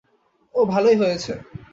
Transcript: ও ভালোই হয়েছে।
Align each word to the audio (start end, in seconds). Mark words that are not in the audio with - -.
ও 0.55 0.59
ভালোই 0.65 0.95
হয়েছে। 0.95 1.33